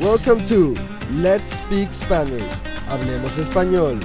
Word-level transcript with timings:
Welcome 0.00 0.46
to 0.46 0.74
Let's 1.10 1.52
Speak 1.58 1.92
Spanish. 1.92 2.50
Hablemos 2.88 3.36
Español. 3.36 4.00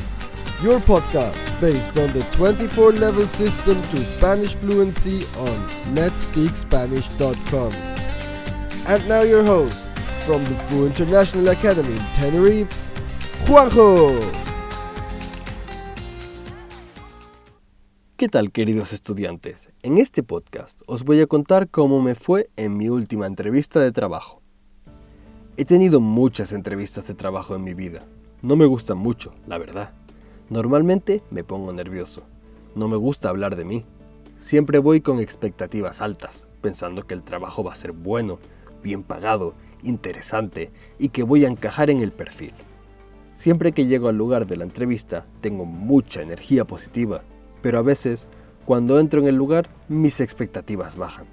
Your 0.62 0.82
podcast 0.82 1.40
based 1.62 1.96
on 1.96 2.12
the 2.12 2.22
24 2.34 2.92
level 2.92 3.26
system 3.26 3.82
to 3.92 4.04
Spanish 4.04 4.56
fluency 4.56 5.26
on 5.38 5.56
letspeakspanish.com. 5.96 7.72
And 8.88 9.08
now 9.08 9.22
your 9.22 9.46
host 9.46 9.88
from 10.26 10.44
the 10.44 10.56
Fu 10.66 10.86
International 10.86 11.48
Academy 11.48 11.94
in 11.94 12.06
Tenerife, 12.14 12.76
Juanjo. 13.48 14.20
¿Qué 18.18 18.28
tal 18.28 18.52
queridos 18.52 18.92
estudiantes? 18.92 19.70
En 19.82 19.98
este 19.98 20.24
podcast 20.24 20.82
os 20.88 21.06
voy 21.06 21.22
a 21.22 21.28
contar 21.28 21.70
cómo 21.70 22.02
me 22.02 22.16
fue 22.16 22.50
en 22.58 22.76
mi 22.76 22.90
última 22.90 23.28
entrevista 23.28 23.80
de 23.80 23.94
trabajo. 23.94 24.45
He 25.58 25.66
tenido 25.66 26.00
muchas 26.00 26.52
entrevistas 26.52 27.08
de 27.08 27.14
trabajo 27.14 27.56
en 27.56 27.64
mi 27.64 27.74
vida. 27.74 28.04
No 28.42 28.56
me 28.56 28.66
gustan 28.66 28.98
mucho, 28.98 29.34
la 29.48 29.58
verdad. 29.58 29.92
Normalmente 30.50 31.24
me 31.32 31.44
pongo 31.44 31.74
nervioso. 31.74 32.24
No 32.76 32.88
me 32.88 32.98
gusta 32.98 33.30
hablar 33.30 33.56
de 33.56 33.66
mí. 33.66 33.86
Siempre 34.40 34.80
voy 34.80 35.02
con 35.02 35.20
expectativas 35.20 36.02
altas, 36.02 36.48
pensando 36.62 37.08
que 37.08 37.14
el 37.14 37.24
trabajo 37.24 37.64
va 37.64 37.74
a 37.74 37.78
ser 37.78 37.94
bueno, 37.94 38.40
bien 38.84 39.04
pagado, 39.04 39.54
interesante 39.82 40.72
y 41.00 41.10
que 41.10 41.24
voy 41.24 41.46
a 41.46 41.50
encajar 41.50 41.90
en 41.90 42.00
el 42.00 42.12
perfil. 42.12 42.54
Siempre 43.34 43.72
que 43.72 43.88
llego 43.88 44.10
al 44.10 44.18
lugar 44.18 44.46
de 44.48 44.58
la 44.58 44.64
entrevista 44.64 45.26
tengo 45.42 45.66
mucha 45.66 46.22
energía 46.22 46.66
positiva 46.66 47.22
pero 47.66 47.80
a 47.80 47.82
veces, 47.82 48.28
cuando 48.64 49.00
entro 49.00 49.20
en 49.22 49.28
el 49.28 49.38
lugar, 49.38 49.68
mis 49.88 50.20
expectativas 50.20 50.96
bajan. 50.96 51.26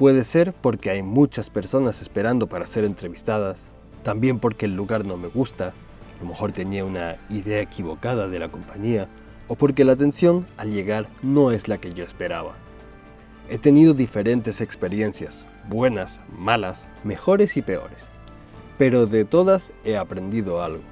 Puede 0.00 0.24
ser 0.24 0.54
porque 0.54 0.88
hay 0.88 1.02
muchas 1.02 1.50
personas 1.50 2.00
esperando 2.00 2.46
para 2.46 2.64
ser 2.64 2.86
entrevistadas, 2.86 3.66
también 4.02 4.38
porque 4.38 4.64
el 4.64 4.74
lugar 4.74 5.04
no 5.04 5.18
me 5.18 5.28
gusta, 5.28 5.74
a 6.18 6.22
lo 6.22 6.30
mejor 6.30 6.52
tenía 6.52 6.86
una 6.86 7.18
idea 7.28 7.60
equivocada 7.60 8.26
de 8.26 8.38
la 8.38 8.48
compañía, 8.48 9.08
o 9.46 9.56
porque 9.56 9.84
la 9.84 9.92
atención 9.92 10.46
al 10.56 10.72
llegar 10.72 11.06
no 11.22 11.50
es 11.50 11.68
la 11.68 11.76
que 11.76 11.92
yo 11.92 12.02
esperaba. 12.02 12.54
He 13.50 13.58
tenido 13.58 13.92
diferentes 13.92 14.62
experiencias, 14.62 15.44
buenas, 15.68 16.22
malas, 16.34 16.88
mejores 17.04 17.58
y 17.58 17.60
peores, 17.60 18.06
pero 18.78 19.04
de 19.04 19.26
todas 19.26 19.70
he 19.84 19.98
aprendido 19.98 20.62
algo. 20.62 20.82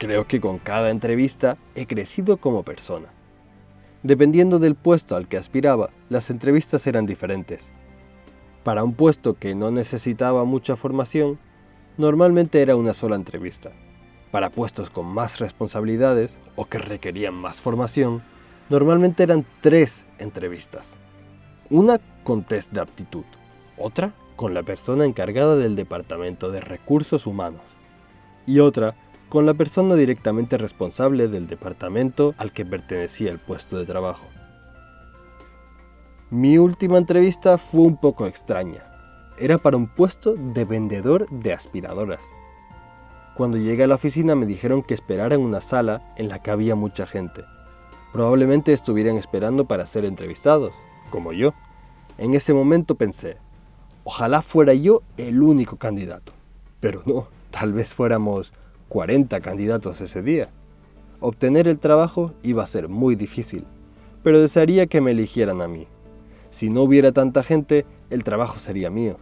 Creo 0.00 0.26
que 0.26 0.40
con 0.40 0.58
cada 0.58 0.90
entrevista 0.90 1.58
he 1.76 1.86
crecido 1.86 2.38
como 2.38 2.64
persona. 2.64 3.06
Dependiendo 4.02 4.58
del 4.58 4.74
puesto 4.74 5.14
al 5.14 5.28
que 5.28 5.36
aspiraba, 5.36 5.90
las 6.08 6.28
entrevistas 6.30 6.88
eran 6.88 7.06
diferentes. 7.06 7.72
Para 8.66 8.82
un 8.82 8.94
puesto 8.94 9.34
que 9.34 9.54
no 9.54 9.70
necesitaba 9.70 10.42
mucha 10.42 10.74
formación, 10.74 11.38
normalmente 11.98 12.60
era 12.62 12.74
una 12.74 12.94
sola 12.94 13.14
entrevista. 13.14 13.70
Para 14.32 14.50
puestos 14.50 14.90
con 14.90 15.06
más 15.06 15.38
responsabilidades 15.38 16.40
o 16.56 16.64
que 16.64 16.78
requerían 16.78 17.34
más 17.34 17.60
formación, 17.60 18.24
normalmente 18.68 19.22
eran 19.22 19.46
tres 19.60 20.04
entrevistas. 20.18 20.96
Una 21.70 22.00
con 22.24 22.42
test 22.42 22.72
de 22.72 22.80
aptitud, 22.80 23.22
otra 23.78 24.12
con 24.34 24.52
la 24.52 24.64
persona 24.64 25.04
encargada 25.04 25.54
del 25.54 25.76
Departamento 25.76 26.50
de 26.50 26.60
Recursos 26.60 27.28
Humanos 27.28 27.76
y 28.48 28.58
otra 28.58 28.96
con 29.28 29.46
la 29.46 29.54
persona 29.54 29.94
directamente 29.94 30.58
responsable 30.58 31.28
del 31.28 31.46
departamento 31.46 32.34
al 32.36 32.50
que 32.50 32.66
pertenecía 32.66 33.30
el 33.30 33.38
puesto 33.38 33.78
de 33.78 33.86
trabajo. 33.86 34.26
Mi 36.30 36.58
última 36.58 36.98
entrevista 36.98 37.56
fue 37.56 37.82
un 37.82 37.96
poco 37.96 38.26
extraña. 38.26 38.82
Era 39.38 39.58
para 39.58 39.76
un 39.76 39.86
puesto 39.86 40.34
de 40.34 40.64
vendedor 40.64 41.28
de 41.30 41.52
aspiradoras. 41.52 42.20
Cuando 43.36 43.58
llegué 43.58 43.84
a 43.84 43.86
la 43.86 43.94
oficina 43.94 44.34
me 44.34 44.44
dijeron 44.44 44.82
que 44.82 44.94
esperara 44.94 45.36
en 45.36 45.42
una 45.42 45.60
sala 45.60 46.02
en 46.16 46.28
la 46.28 46.42
que 46.42 46.50
había 46.50 46.74
mucha 46.74 47.06
gente. 47.06 47.44
Probablemente 48.12 48.72
estuvieran 48.72 49.16
esperando 49.16 49.66
para 49.66 49.86
ser 49.86 50.04
entrevistados, 50.04 50.74
como 51.10 51.32
yo. 51.32 51.54
En 52.18 52.34
ese 52.34 52.52
momento 52.52 52.96
pensé, 52.96 53.36
ojalá 54.02 54.42
fuera 54.42 54.74
yo 54.74 55.02
el 55.18 55.40
único 55.40 55.76
candidato. 55.76 56.32
Pero 56.80 57.02
no, 57.06 57.28
tal 57.52 57.72
vez 57.72 57.94
fuéramos 57.94 58.52
40 58.88 59.38
candidatos 59.42 60.00
ese 60.00 60.22
día. 60.22 60.48
Obtener 61.20 61.68
el 61.68 61.78
trabajo 61.78 62.32
iba 62.42 62.64
a 62.64 62.66
ser 62.66 62.88
muy 62.88 63.14
difícil, 63.14 63.64
pero 64.24 64.40
desearía 64.40 64.88
que 64.88 65.00
me 65.00 65.12
eligieran 65.12 65.62
a 65.62 65.68
mí. 65.68 65.86
Si 66.56 66.70
no 66.70 66.80
hubiera 66.80 67.12
tanta 67.12 67.42
gente, 67.42 67.84
el 68.08 68.24
trabajo 68.24 68.58
sería 68.58 68.88
mío. 68.88 69.18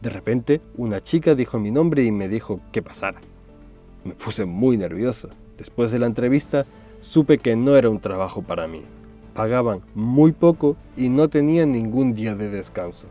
De 0.00 0.10
repente, 0.10 0.60
una 0.76 1.00
chica 1.00 1.36
dijo 1.36 1.60
mi 1.60 1.70
nombre 1.70 2.02
y 2.02 2.10
me 2.10 2.28
dijo 2.28 2.58
que 2.72 2.82
pasara. 2.82 3.20
Me 4.04 4.14
puse 4.14 4.46
muy 4.46 4.76
nervioso. 4.76 5.28
Después 5.56 5.92
de 5.92 6.00
la 6.00 6.06
entrevista, 6.06 6.66
supe 7.00 7.38
que 7.38 7.54
no 7.54 7.76
era 7.76 7.88
un 7.88 8.00
trabajo 8.00 8.42
para 8.42 8.66
mí. 8.66 8.82
Pagaban 9.32 9.82
muy 9.94 10.32
poco 10.32 10.76
y 10.96 11.08
no 11.08 11.28
tenía 11.28 11.66
ningún 11.66 12.14
día 12.14 12.34
de 12.34 12.50
descanso. 12.50 13.06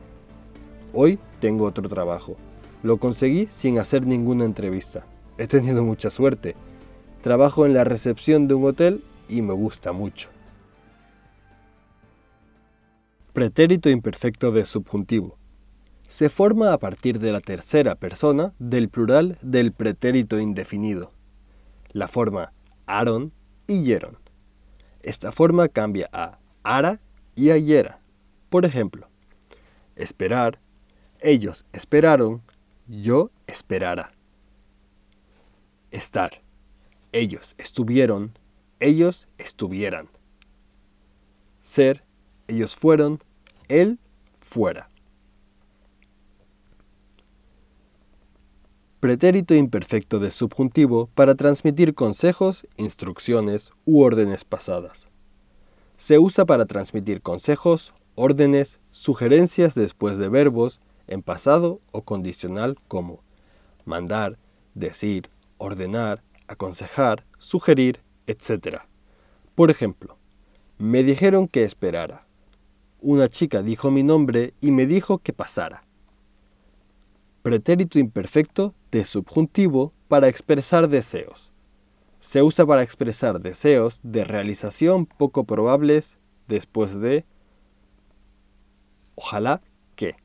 Hoy 0.92 1.18
tengo 1.40 1.64
otro 1.64 1.88
trabajo. 1.88 2.36
Lo 2.84 2.98
conseguí 2.98 3.48
sin 3.52 3.80
hacer 3.80 4.06
ninguna 4.06 4.44
entrevista. 4.44 5.06
He 5.38 5.48
tenido 5.48 5.82
mucha 5.82 6.10
suerte. 6.10 6.58
Trabajo 7.22 7.66
en 7.66 7.74
la 7.74 7.86
recepción 7.86 8.50
de 8.50 8.54
un 8.54 8.66
hotel 8.66 9.02
y 9.30 9.42
me 9.42 9.54
gusta 9.54 9.94
mucho. 9.94 10.28
Pretérito 13.34 13.90
imperfecto 13.90 14.52
de 14.52 14.66
subjuntivo. 14.66 15.38
Se 16.10 16.30
forma 16.30 16.74
a 16.74 16.78
partir 16.78 17.20
de 17.20 17.32
la 17.32 17.40
tercera 17.40 17.96
persona 17.96 18.54
del 18.60 18.90
plural 18.90 19.38
del 19.42 19.72
pretérito 19.72 20.38
indefinido. 20.38 21.14
La 21.94 22.10
forma 22.10 22.52
Aaron 22.88 23.32
y 23.68 23.84
Yeron. 23.84 24.18
Esta 25.02 25.32
forma 25.32 25.70
cambia 25.70 26.10
a 26.12 26.40
ara 26.64 27.00
y 27.36 27.52
ayera. 27.52 28.02
Por 28.50 28.66
ejemplo, 28.66 29.08
esperar, 29.96 30.60
ellos 31.22 31.66
esperaron, 31.72 32.42
yo 32.88 33.32
esperara 33.48 34.12
estar. 35.92 36.42
Ellos 37.14 37.56
estuvieron, 37.58 38.34
ellos 38.82 39.28
estuvieran. 39.38 40.10
Ser, 41.62 42.04
ellos 42.52 42.76
fueron, 42.76 43.20
él 43.68 44.00
fuera. 44.40 44.90
Pretérito 49.00 49.56
imperfecto 49.56 50.20
de 50.20 50.30
subjuntivo 50.30 51.10
para 51.16 51.34
transmitir 51.34 51.96
consejos, 51.96 52.68
instrucciones 52.78 53.72
u 53.84 54.02
órdenes 54.02 54.46
pasadas. 54.46 55.08
Se 55.98 56.20
usa 56.20 56.46
para 56.46 56.66
transmitir 56.66 57.22
consejos, 57.22 57.94
órdenes, 58.16 58.80
sugerencias 58.92 59.74
después 59.74 60.20
de 60.20 60.30
verbos 60.30 60.82
en 61.08 61.24
pasado 61.24 61.82
o 61.92 62.04
condicional 62.04 62.78
como 62.88 63.24
mandar, 63.86 64.38
decir, 64.76 65.30
ordenar, 65.58 66.22
aconsejar, 66.48 67.26
sugerir, 67.40 68.02
etc. 68.28 68.82
Por 69.56 69.72
ejemplo, 69.72 70.18
me 70.78 71.04
dijeron 71.04 71.48
que 71.48 71.64
esperara. 71.64 72.26
Una 73.02 73.28
chica 73.28 73.62
dijo 73.62 73.92
mi 73.92 74.04
nombre 74.04 74.54
y 74.62 74.72
me 74.72 74.86
dijo 74.86 75.18
que 75.18 75.34
pasara. 75.34 75.84
Pretérito 77.44 78.00
imperfecto 78.00 78.74
de 78.92 79.04
subjuntivo 79.04 79.92
para 80.08 80.30
expresar 80.30 80.88
deseos. 80.88 81.52
Se 82.20 82.42
usa 82.42 82.66
para 82.66 82.84
expresar 82.84 83.42
deseos 83.42 84.00
de 84.04 84.24
realización 84.24 85.06
poco 85.06 85.44
probables 85.44 86.18
después 86.48 86.98
de 86.98 87.26
ojalá 89.16 89.62
que. 89.96 90.16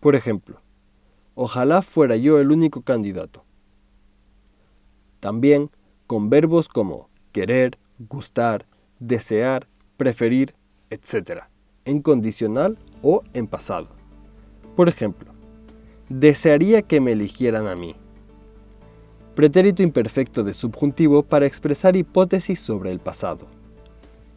Por 0.00 0.16
ejemplo, 0.16 0.60
Ojalá 1.40 1.82
fuera 1.82 2.16
yo 2.16 2.40
el 2.40 2.50
único 2.50 2.82
candidato. 2.82 3.44
También 5.20 5.70
con 6.08 6.30
verbos 6.30 6.66
como 6.66 7.10
querer, 7.30 7.78
gustar, 8.00 8.66
desear, 8.98 9.68
preferir, 9.98 10.54
etc. 10.88 11.42
En 11.84 12.00
condicional 12.00 12.78
o 13.02 13.22
en 13.34 13.46
pasado. 13.46 13.88
Por 14.74 14.88
ejemplo, 14.88 15.32
desearía 16.08 16.80
que 16.80 17.00
me 17.02 17.12
eligieran 17.12 17.66
a 17.66 17.74
mí. 17.74 17.94
Pretérito 19.34 19.82
imperfecto 19.82 20.42
de 20.42 20.54
subjuntivo 20.54 21.22
para 21.22 21.46
expresar 21.46 21.96
hipótesis 21.96 22.58
sobre 22.60 22.90
el 22.90 23.00
pasado. 23.00 23.46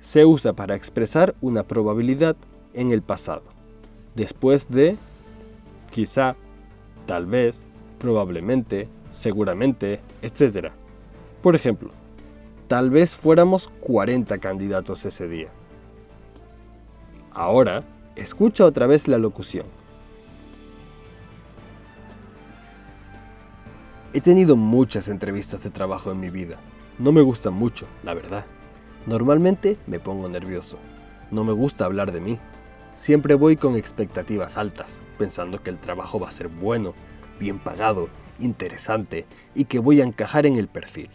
Se 0.02 0.26
usa 0.26 0.54
para 0.54 0.76
expresar 0.76 1.36
una 1.42 1.64
probabilidad 1.64 2.36
en 2.74 2.92
el 2.92 3.02
pasado, 3.02 3.44
después 4.16 4.68
de 4.70 4.98
quizá, 5.92 6.36
tal 7.06 7.26
vez, 7.28 7.64
probablemente, 8.00 8.88
seguramente, 9.12 10.00
etc. 10.22 10.72
Por 11.42 11.56
ejemplo, 11.56 11.92
tal 12.72 12.90
vez 12.90 13.18
fuéramos 13.18 13.70
40 13.82 14.38
candidatos 14.38 15.04
ese 15.04 15.28
día. 15.28 15.50
Ahora, 17.34 17.84
escucha 18.16 18.64
otra 18.64 18.88
vez 18.88 19.10
la 19.10 19.18
locución. 19.18 19.66
He 24.14 24.22
tenido 24.22 24.56
muchas 24.56 25.10
entrevistas 25.10 25.62
de 25.62 25.70
trabajo 25.70 26.14
en 26.14 26.22
mi 26.22 26.30
vida. 26.30 26.56
No 26.98 27.12
me 27.12 27.20
gustan 27.20 27.56
mucho, 27.56 27.88
la 28.04 28.14
verdad. 28.14 28.46
Normalmente 29.06 29.78
me 29.86 30.00
pongo 30.00 30.30
nervioso. 30.30 30.78
No 31.30 31.44
me 31.44 31.52
gusta 31.52 31.84
hablar 31.84 32.14
de 32.14 32.22
mí. 32.22 32.40
Siempre 32.96 33.36
voy 33.36 33.58
con 33.58 33.76
expectativas 33.76 34.56
altas, 34.56 35.02
pensando 35.18 35.62
que 35.62 35.72
el 35.72 35.78
trabajo 35.78 36.22
va 36.22 36.30
a 36.30 36.32
ser 36.32 36.48
bueno, 36.48 36.94
bien 37.38 37.60
pagado, 37.60 38.08
interesante 38.40 39.26
y 39.56 39.66
que 39.66 39.80
voy 39.80 40.00
a 40.00 40.06
encajar 40.06 40.46
en 40.46 40.56
el 40.56 40.70
perfil. 40.70 41.10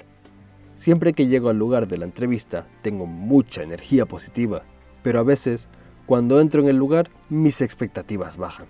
Siempre 0.76 1.14
que 1.14 1.26
llego 1.26 1.48
al 1.48 1.58
lugar 1.58 1.88
de 1.88 1.96
la 1.96 2.04
entrevista 2.04 2.66
tengo 2.82 3.06
mucha 3.06 3.62
energía 3.62 4.04
positiva, 4.04 4.62
pero 5.02 5.18
a 5.18 5.22
veces, 5.22 5.68
cuando 6.04 6.38
entro 6.38 6.60
en 6.60 6.68
el 6.68 6.76
lugar, 6.76 7.08
mis 7.30 7.62
expectativas 7.62 8.36
bajan. 8.36 8.66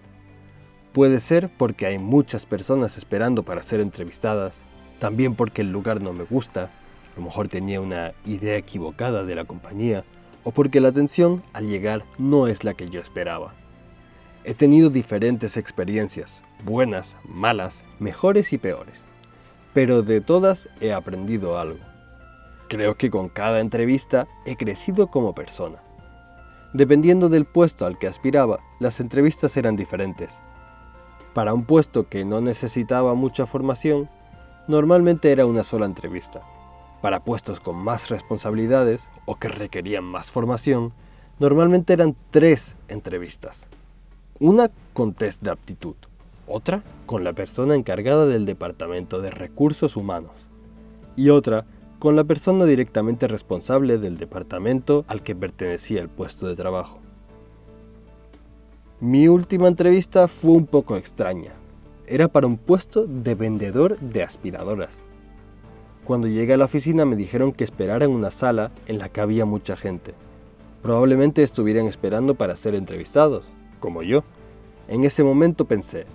Puede 0.93 1.21
ser 1.21 1.51
porque 1.59 1.85
hay 1.85 1.99
muchas 1.99 2.47
personas 2.47 2.97
esperando 2.97 3.43
para 3.43 3.61
ser 3.61 3.81
entrevistadas, 3.81 4.63
también 5.01 5.35
porque 5.35 5.63
el 5.63 5.73
lugar 5.73 6.01
no 6.01 6.13
me 6.13 6.25
gusta, 6.25 6.65
a 6.65 7.19
lo 7.19 7.27
mejor 7.27 7.49
tenía 7.49 7.81
una 7.81 8.13
idea 8.25 8.57
equivocada 8.57 9.25
de 9.25 9.35
la 9.35 9.45
compañía, 9.45 10.05
o 10.45 10.53
porque 10.53 10.81
la 10.81 10.89
atención 10.89 11.43
al 11.53 11.69
llegar 11.69 12.05
no 12.19 12.47
es 12.47 12.63
la 12.63 12.75
que 12.75 12.89
yo 12.89 13.01
esperaba. 13.01 13.53
He 14.45 14.55
tenido 14.55 14.91
diferentes 14.91 15.57
experiencias, 15.57 16.41
buenas, 16.65 17.17
malas, 17.25 17.85
mejores 17.99 18.53
y 18.53 18.59
peores, 18.59 19.03
pero 19.75 20.03
de 20.03 20.21
todas 20.21 20.69
he 20.81 20.93
aprendido 20.93 21.59
algo. 21.59 21.96
Creo 22.69 22.97
que 22.97 23.11
con 23.11 23.29
cada 23.29 23.61
entrevista 23.61 24.27
he 24.45 24.57
crecido 24.57 25.09
como 25.09 25.35
persona. 25.35 25.83
Dependiendo 26.73 27.29
del 27.29 27.45
puesto 27.45 27.87
al 27.87 27.99
que 27.99 28.09
aspiraba, 28.09 28.61
las 28.81 29.01
entrevistas 29.01 29.57
eran 29.57 29.77
diferentes, 29.77 30.31
para 31.37 31.53
un 31.53 31.67
puesto 31.67 32.09
que 32.09 32.25
no 32.25 32.41
necesitaba 32.41 33.13
mucha 33.13 33.45
formación, 33.45 34.09
normalmente 34.69 35.31
era 35.33 35.45
una 35.45 35.65
sola 35.65 35.85
entrevista. 35.85 36.41
Para 37.03 37.21
puestos 37.21 37.61
con 37.61 37.77
más 37.77 38.09
responsabilidades 38.09 39.11
o 39.27 39.35
que 39.35 39.49
requerían 39.49 40.05
más 40.05 40.31
formación, 40.31 40.95
normalmente 41.39 41.93
eran 41.93 42.17
tres 42.31 42.75
entrevistas. 42.89 43.67
Una 44.39 44.71
con 44.95 45.13
test 45.13 45.43
de 45.43 45.51
aptitud, 45.51 45.97
otra 46.49 46.83
con 47.05 47.23
la 47.23 47.35
persona 47.35 47.75
encargada 47.75 48.25
del 48.25 48.47
Departamento 48.47 49.21
de 49.21 49.31
Recursos 49.31 49.95
Humanos 49.95 50.49
y 51.17 51.29
otra 51.29 51.67
con 51.99 52.15
la 52.15 52.25
persona 52.25 52.65
directamente 52.65 53.27
responsable 53.27 53.99
del 53.99 54.19
departamento 54.19 55.05
al 55.09 55.23
que 55.23 55.35
pertenecía 55.35 56.01
el 56.01 56.09
puesto 56.09 56.47
de 56.47 56.57
trabajo. 56.57 56.99
Mi 59.01 59.29
última 59.29 59.69
entrevista 59.69 60.29
fue 60.29 60.53
un 60.53 60.67
poco 60.67 60.97
extraña. 60.97 61.53
Era 62.07 62.29
para 62.29 62.47
un 62.47 62.57
puesto 62.57 63.07
de 63.07 63.35
vendedor 63.35 63.99
de 63.99 64.23
aspiradoras. 64.23 65.03
Cuando 66.05 66.29
llegué 66.29 66.55
a 66.55 66.57
la 66.57 66.67
oficina 66.67 67.05
me 67.05 67.17
dijeron 67.17 67.53
que 67.53 67.65
esperara 67.65 68.05
en 68.05 68.13
una 68.13 68.31
sala 68.31 68.71
en 68.87 68.99
la 68.99 69.09
que 69.09 69.21
había 69.21 69.45
mucha 69.45 69.77
gente. 69.77 70.15
Probablemente 70.83 71.43
estuvieran 71.43 71.87
esperando 71.87 72.35
para 72.35 72.55
ser 72.57 72.75
entrevistados, 72.75 73.49
como 73.81 74.03
yo. 74.03 74.23
En 74.87 75.05
ese 75.05 75.25
momento 75.25 75.65
pensé, 75.65 76.07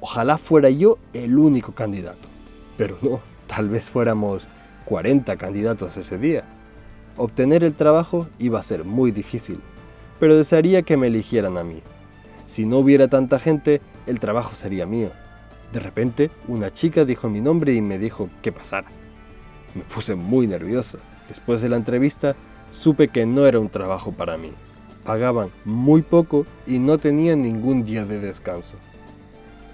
ojalá 0.00 0.36
fuera 0.36 0.68
yo 0.68 0.98
el 1.14 1.38
único 1.38 1.72
candidato. 1.72 2.28
Pero 2.76 2.98
no, 3.00 3.20
tal 3.46 3.70
vez 3.70 3.88
fuéramos 3.88 4.48
40 4.84 5.36
candidatos 5.36 5.96
ese 5.96 6.18
día. 6.18 6.44
Obtener 7.16 7.64
el 7.64 7.74
trabajo 7.74 8.28
iba 8.38 8.58
a 8.58 8.62
ser 8.62 8.84
muy 8.84 9.10
difícil, 9.10 9.60
pero 10.18 10.36
desearía 10.36 10.82
que 10.82 10.96
me 10.96 11.08
eligieran 11.08 11.58
a 11.58 11.64
mí. 11.64 11.82
Si 12.46 12.66
no 12.66 12.78
hubiera 12.78 13.08
tanta 13.08 13.38
gente, 13.38 13.80
el 14.06 14.20
trabajo 14.20 14.54
sería 14.54 14.86
mío. 14.86 15.10
De 15.72 15.80
repente, 15.80 16.30
una 16.48 16.72
chica 16.72 17.04
dijo 17.04 17.28
mi 17.28 17.40
nombre 17.40 17.72
y 17.72 17.80
me 17.80 17.98
dijo 17.98 18.28
que 18.42 18.52
pasara. 18.52 18.88
Me 19.74 19.82
puse 19.82 20.14
muy 20.14 20.46
nervioso. 20.46 20.98
Después 21.28 21.62
de 21.62 21.70
la 21.70 21.76
entrevista, 21.76 22.36
supe 22.72 23.08
que 23.08 23.24
no 23.24 23.46
era 23.46 23.58
un 23.58 23.70
trabajo 23.70 24.12
para 24.12 24.36
mí. 24.36 24.52
Pagaban 25.04 25.50
muy 25.64 26.02
poco 26.02 26.46
y 26.66 26.78
no 26.78 26.98
tenía 26.98 27.34
ningún 27.36 27.84
día 27.84 28.04
de 28.04 28.20
descanso. 28.20 28.76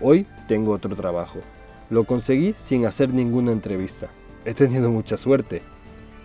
Hoy 0.01 0.27
tengo 0.47 0.73
otro 0.73 0.95
trabajo. 0.95 1.41
Lo 1.91 2.05
conseguí 2.05 2.55
sin 2.57 2.87
hacer 2.87 3.13
ninguna 3.13 3.51
entrevista. 3.51 4.09
He 4.49 4.55
tenido 4.55 4.91
mucha 4.91 5.19
suerte. 5.19 5.61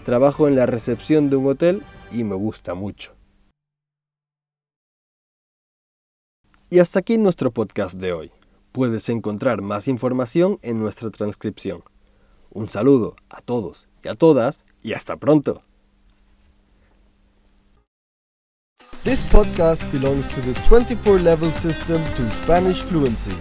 Trabajo 0.05 0.47
en 0.47 0.55
la 0.55 0.65
recepción 0.65 1.29
de 1.29 1.35
un 1.35 1.45
hotel 1.45 1.83
y 2.09 2.23
me 2.23 2.35
gusta 2.35 2.73
mucho. 2.73 3.11
Y 6.69 6.79
hasta 6.79 6.99
aquí 6.99 7.17
nuestro 7.17 7.51
podcast 7.51 7.95
de 7.95 8.13
hoy. 8.13 8.31
Puedes 8.71 9.09
encontrar 9.09 9.61
más 9.61 9.89
información 9.89 10.57
en 10.61 10.79
nuestra 10.79 11.09
transcripción. 11.11 11.83
Un 12.49 12.69
saludo 12.69 13.17
a 13.29 13.41
todos 13.41 13.89
y 14.01 14.07
a 14.07 14.15
todas 14.15 14.63
y 14.81 14.93
hasta 14.93 15.17
pronto. 15.17 15.61
This 19.03 19.21
podcast 19.25 19.83
belongs 19.91 20.29
to 20.29 20.39
the 20.39 20.53
24 20.69 21.19
level 21.19 21.51
system 21.51 22.01
to 22.15 22.31
Spanish 22.31 22.81
fluency. 22.83 23.35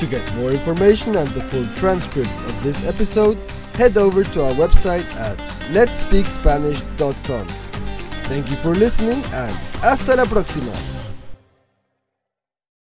To 0.00 0.06
get 0.06 0.24
more 0.34 0.52
information 0.52 1.14
and 1.14 1.28
the 1.28 1.44
full 1.44 1.64
transcript 1.76 2.28
of 2.48 2.62
this 2.64 2.84
episode, 2.88 3.38
head 3.74 3.96
over 3.96 4.24
to 4.24 4.44
our 4.44 4.52
website 4.52 5.06
at 5.16 5.38
letspeakspanish.com. 5.72 7.46
Thank 8.28 8.50
you 8.50 8.56
for 8.56 8.74
listening 8.74 9.22
and 9.34 9.54
hasta 9.82 10.16
la 10.16 10.24
próxima. 10.24 10.93